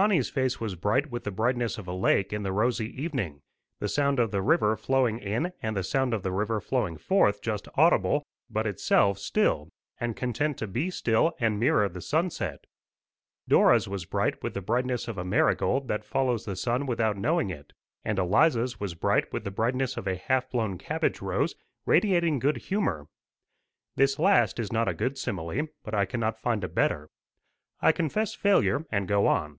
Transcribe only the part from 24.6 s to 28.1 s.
not a good simile, but I cannot find a better. I